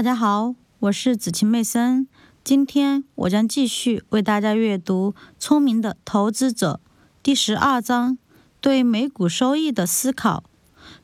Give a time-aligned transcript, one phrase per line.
[0.00, 2.08] 大家好，我是子晴妹森。
[2.42, 6.80] 今天我将继续为大家阅读《聪明的投资者》
[7.22, 8.16] 第十二章：
[8.62, 10.44] 对美股收益的思考。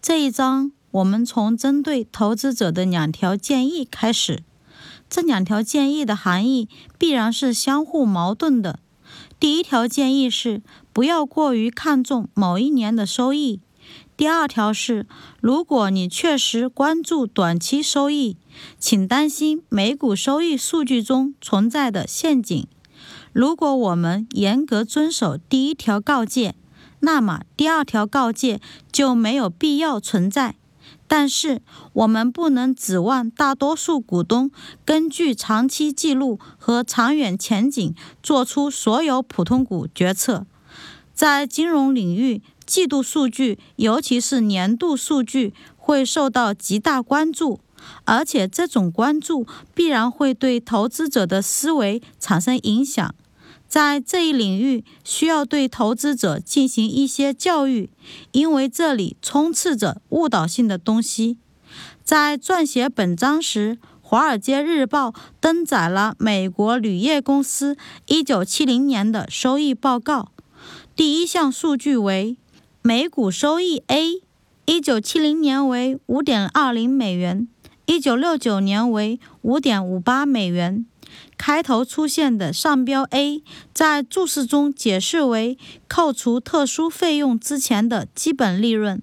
[0.00, 4.44] 这一章我们从针对投资者的两条建议开始。
[5.10, 8.78] 这两条建议的含义必然是相互矛盾的。
[9.40, 13.60] 第一条建议是不要过于看重某一年的收益。
[14.16, 15.08] 第二条是，
[15.40, 18.36] 如果你确实关注短期收益，
[18.78, 22.64] 请担心美股收益数据中存在的陷阱。
[23.32, 26.54] 如果我们严格遵守第一条告诫，
[27.00, 28.60] 那么第二条告诫
[28.92, 30.54] 就没有必要存在。
[31.08, 31.60] 但是，
[31.94, 34.52] 我们不能指望大多数股东
[34.84, 40.46] 根据长期记录和长远前景做出所有普通股决策。
[41.12, 42.42] 在金融领域。
[42.66, 47.60] 季度数据，尤其是年度数据，会受到极大关注，
[48.04, 53.14] 而且这种关注必然会对投资者的思维产生影响。
[53.66, 57.90] 在这一领域，需要对投资者进行一些教育，
[58.32, 61.38] 因为这里充斥着误导性的东西。
[62.04, 65.08] 在撰写本章时，《华尔街日报》
[65.40, 70.30] 登载了美国铝业公司1970年的收益报告，
[70.94, 72.36] 第一项数据为。
[72.86, 74.20] 每股收益 A，
[74.66, 77.48] 一九七零年为五点二零美元，
[77.86, 80.84] 一九六九年为五点五八美元。
[81.38, 85.56] 开头出现的上标 A，在注释中解释为
[85.88, 89.00] 扣除特殊费用之前的基本利润。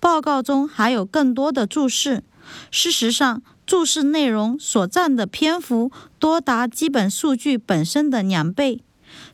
[0.00, 2.24] 报告中还有更多的注释。
[2.72, 8.82] 事实上，注释内容所占的篇幅多达基本数据本身的两倍。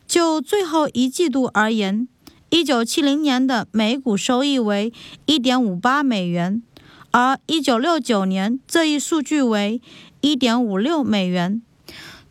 [0.07, 2.07] 就最后一季度而言。
[2.51, 4.91] 一九七零年的每股收益为
[5.27, 6.63] 一点五八美元，
[7.11, 9.83] 而一九六九年这一数据为
[10.23, 11.61] 一点五六美元。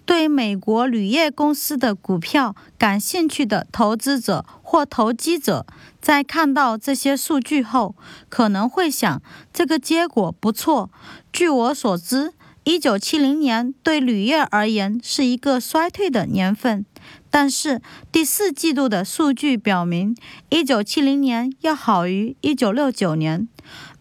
[0.07, 5.65] 对美国铝业公司的股票感兴趣的投资者或投机者，
[6.01, 7.93] 在看到这些数据后，
[8.29, 9.21] 可能会想：
[9.53, 10.89] 这个结果不错。
[11.31, 12.33] 据我所知，
[12.67, 16.85] 一九七零年对铝业而言是一个衰退的年份。
[17.29, 20.13] 但是第四季度的数据表明，
[20.49, 23.47] 一九七零年要好于一九六九年，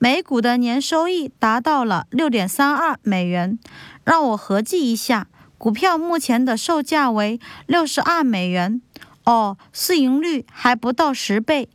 [0.01, 3.57] 每股的年收益达到了六点三二美元。
[4.03, 5.29] 让我合计一下，
[5.59, 7.39] 股票目前的售价为
[7.69, 8.83] 六十二美元，
[9.27, 11.69] 哦，市盈率还不到十倍，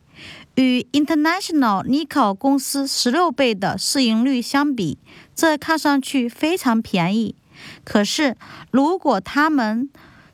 [0.55, 4.97] 与 International Nickel 公司十六倍的市盈率相比，
[5.41, 7.33] 这看上去非常便宜。
[7.83, 8.37] 可是
[8.69, 9.89] 如果他们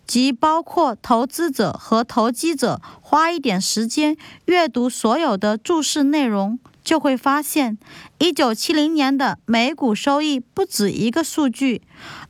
[0.06, 7.78] 即包括投资者和投机者花一点时间阅读所有的注释内容，就会发现，
[8.18, 11.82] 一九七零年的每股收益不止一个数据，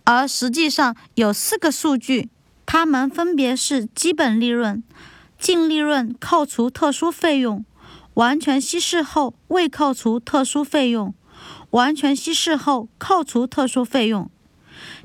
[0.03, 2.29] 而实际上有四个数据，
[2.67, 4.83] 它们分别是基本利润、
[5.39, 7.65] 净利润扣除特殊费用、
[8.13, 11.15] 完全稀释后未扣除特殊费用、
[11.71, 14.29] 完全稀释后扣除特殊费用。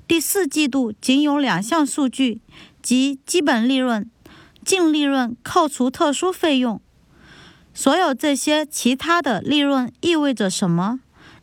[0.07, 2.41] 第四季度仅有两项数据，
[2.83, 4.11] 即基本利润、
[4.65, 6.81] 净利润扣除特殊费用。
[7.73, 11.01] 所有这些其他的利润意味着什么？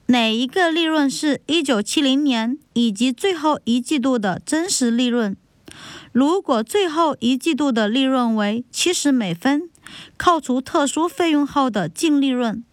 [0.08, 5.36] 哪一个利润是一九七零年以及最后一季度的真实利润？
[6.12, 9.70] 如果最后一季度的利润为七十美分，
[10.18, 12.64] 扣除特殊费用后的净利润，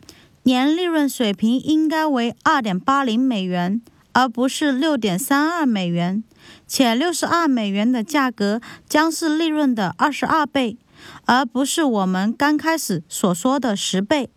[0.46, 3.82] 年利润水平应该为2.80美元。
[4.12, 6.24] 而不是六点三二美元，
[6.66, 10.78] 且六十二美元的价格将是利润的二十二倍，
[11.26, 14.30] 而不是我们刚开始所说的十倍。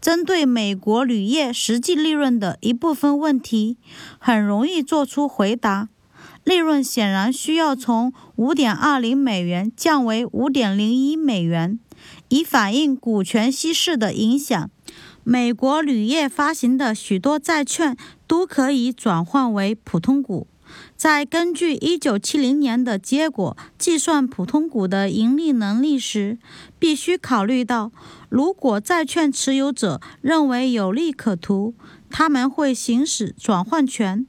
[0.00, 3.76] 针对美国铝业实际利润的一部分问题，
[4.18, 5.88] 很容易做出回答：
[6.42, 11.78] 利润显然需要从五点二零美元降为五点零一美元，
[12.32, 14.70] 以反映股权稀释的影响。
[15.22, 17.94] 美国铝业发行的许多债券
[18.26, 20.46] 都可以转换为普通股。
[20.96, 26.38] 在根据1970年的结果计算普通股的盈利能力时，
[26.78, 27.92] 必须考虑到，
[28.30, 31.74] 如果债券持有者认为有利可图，
[32.08, 34.26] 他们会行使转换权。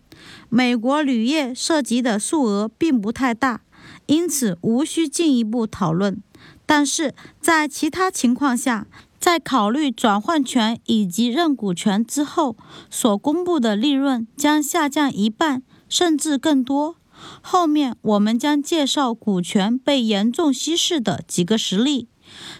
[0.50, 3.62] 美国铝业涉及的数额并不太大，
[4.08, 6.22] 因此无需进一步讨论。
[6.66, 8.88] 但是在其他情况下，
[9.20, 12.56] 在考虑转换权以及认股权之后，
[12.90, 16.96] 所公布的利润将下降一半，甚至更多。
[17.42, 22.08] 后面我们将介绍股权被严重稀释的几个实例。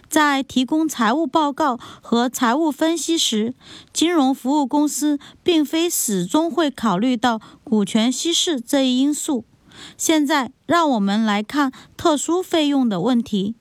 [0.08, 3.54] 在提供财务报告和财务分析时，
[3.92, 9.44] 金融服务公司并非始终会考虑到股权稀释这一因素。
[9.96, 13.56] 现在，让我们来看特殊费用的问题。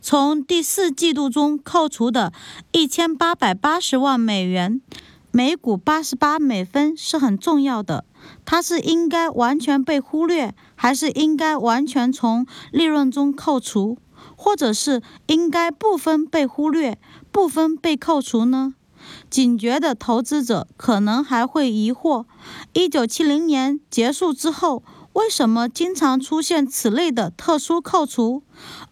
[0.00, 2.32] 从第四季度中扣除的
[2.72, 4.80] 一千八百八十万美元，
[5.30, 8.04] 每股八十八美分是很重要的。
[8.44, 13.98] 它是应该完全被忽略，还是应该完全从利润中扣除，
[14.36, 16.98] 或者是应该部分被忽略、
[17.30, 18.74] 部分被扣除呢？
[19.30, 22.24] 警觉的投资者可能还会疑惑：
[22.72, 24.82] 一九七零年结束之后。
[25.16, 28.42] 为什么经常出现此类的特殊扣除，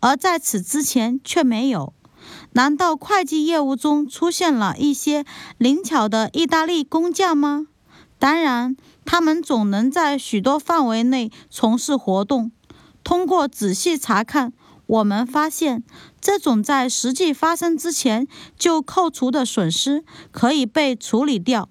[0.01, 1.93] 而在此之前却没有？
[2.53, 5.27] 难道会计业务中出现了一些
[5.59, 7.67] 灵巧的意大利工匠吗？
[8.19, 8.75] 当然，
[9.05, 12.51] 他们总能在许多范围内从事活动。
[13.03, 14.55] 通过仔细查看，
[14.87, 15.85] 我们发现，
[16.23, 18.27] 这种在实际发生之前
[18.59, 21.69] 就扣除的损失可以被处理掉。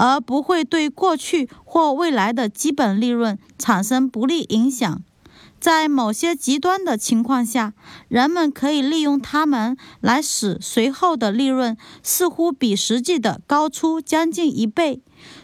[0.00, 5.02] 而不会对过去或未来的基本利润产生不利影响。
[5.60, 7.74] 在某些极端的情况下，
[8.08, 15.02] 人们可以利用它们来使随后的利润似乎比实际的高出将近一倍，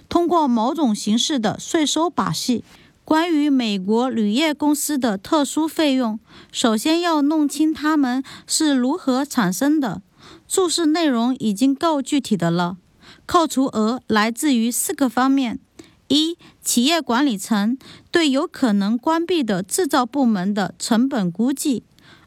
[0.08, 2.64] 通过某种形式的税收把戏。
[3.04, 6.18] 关于美国铝业公司的特殊费用，
[6.50, 10.00] 首先要弄清它们是如何产生的。
[10.48, 12.78] 注释内容已经够具体的了。
[13.26, 15.58] 扣除额来自于四个方面：
[16.08, 17.76] 一、企业管理层
[18.10, 21.82] 对有可能关闭的制造部门的成本估计；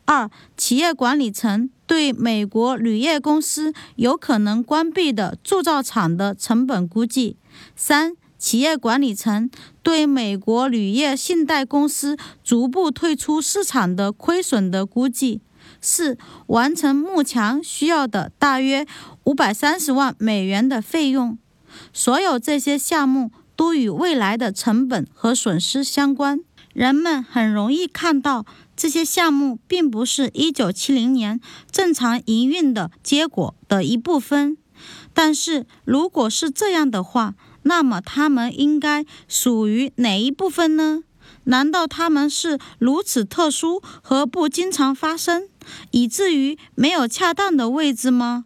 [0.05, 7.37] 二、企业管理层对美国铝业公司有可能关闭的铸造厂的成本估计；
[7.75, 9.49] 三、企业管理层
[9.81, 15.41] 对美国铝业信贷公司逐步退出市场的亏损的估计。
[15.81, 16.17] 四、
[16.47, 18.85] 完成幕墙需要的大约
[19.23, 21.37] 五百三十万美元的费用。
[21.93, 26.39] 所有这些项目都与未来的成本和损失相关。
[26.73, 28.45] 人们很容易看到
[28.75, 34.57] 这些项目并不是一九七零年正常营运的结果的一部分。
[35.13, 37.33] 但是，如果是这样的话，
[37.63, 41.03] 那么它们应该属于哪一部分呢？
[41.43, 45.48] 难道他们是如此特殊和不经常发生，
[45.91, 48.45] 以至于没有恰当的位置吗？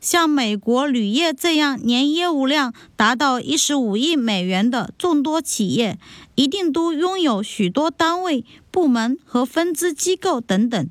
[0.00, 5.98] 像美国铝业这样年业务量达到一十五亿美元的众多企业，
[6.36, 10.88] 一定都拥有许多单位、部门和分支机构等等。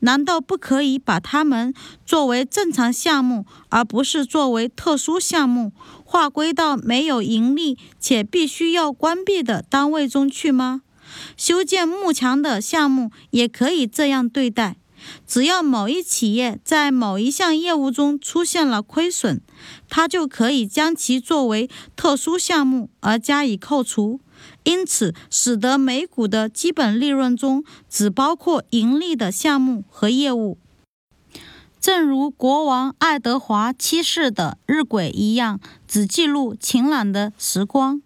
[0.00, 1.72] 难道不可以把它们
[2.04, 5.72] 作为正常项目，而不是作为特殊项目，
[6.04, 10.82] 划归到没有盈利且必须要关闭的单位中去吗？
[11.36, 14.76] 修建幕墙的项目也可以这样对待。
[15.26, 19.40] 只要某一企业在某一项业务中出现了亏损，
[19.88, 24.20] 它就可以将其作为特殊项目而加以扣除，
[24.64, 30.58] 因此使得每股的基本利润中只包括盈利的项目和业务。
[31.80, 35.58] 正如国王爱德华七世的日晷一样，
[35.88, 38.02] 只记录晴朗的时光。